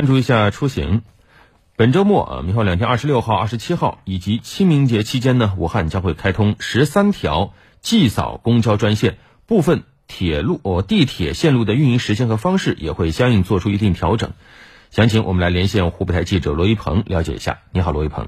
[0.00, 1.02] 关注一下出行。
[1.76, 14.32] 本周末啊，明后两天，二十六号、二十七号以及清明节期间呢，武汉将会开通十三条祭扫公交专线，部分铁路、哦地铁线路的运营时间和方式也会相应做出一定调整。
[14.90, 17.58] 详情我们来连线湖北台记者罗一鹏了解一下。
[17.70, 18.26] 你好，罗一鹏。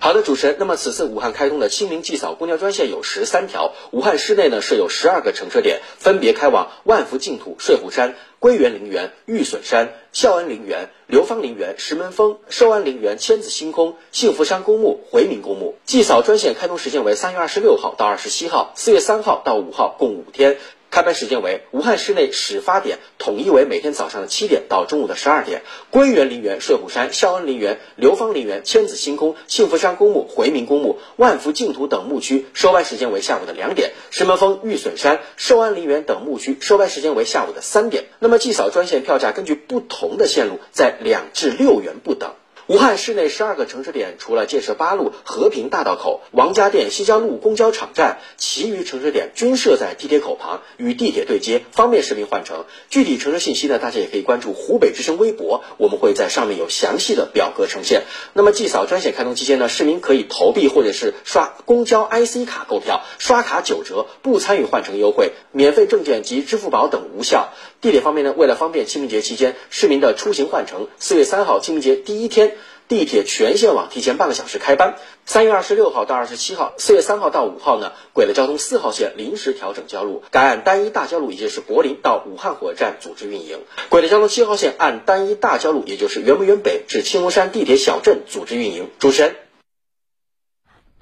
[0.00, 0.56] 好的，主持人。
[0.58, 15.76] 那么此次武汉开通的清明祭扫公交专线有十三条，武汉市内呢设有十二个乘车点，分别开往万福净土、睡虎山、归园陵园、玉笋山、孝安陵园、流芳陵园、石门峰、寿安陵园、千子星空、幸福山公墓、回民公墓。
[15.84, 20.56] 祭扫专线开通时间为三月二十六号到二十七号，四月三号到五号，共五天。
[20.90, 25.62] 开班时间为武汉市内始发点统一为每天早上的七点到中午的十二点。
[25.90, 33.92] 归园陵园、睡虎山、孝恩陵园、流芳陵园、千子星空、幸福山公墓、回民公墓、万福净土等墓区收班时间为下午的两点。
[34.10, 38.06] 石门峰、玉笋山、寿安陵园等墓区收班时间为下午的三点。
[38.18, 42.39] 那么祭扫专线票价根据不同的线路在两至六元不等。
[42.70, 52.66] 武汉市内十二个城市点，除了建设八路和平大道口、王家店西郊路公交场站，其余城市点均设在地铁口旁，与地铁对接，方便市民换乘。
[52.88, 58.04] 具体乘车信息呢，大家也可以关注湖北之声微博，我们会在上面有详细的表格呈现。
[58.34, 67.48] 那么，祭扫专线开通期间呢，市民可以投币或者是刷公交 IC 卡购票，刷卡九折，不参与换乘优惠，免费证件及支付宝等无效。
[67.80, 72.58] 地铁方面呢，为了方便清明节期间市民的出行换乘，四月三号清明节第一天。
[72.90, 74.96] 地铁全线网提前半个小时开班。
[75.24, 83.58] 三月二十六号到二十七号，四月三号到五号呢，轨道交通四号线临时调整交路，改按单一大交路，也就是柏林到武汉火车站组织运营；
[83.90, 88.88] 轨道交通七号线按单一大交路，也就是园博园北至青龙山地铁小镇组织运营。
[88.98, 89.36] 主持人，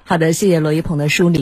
[0.04, 1.36] 好的，谢谢罗一鹏的梳理。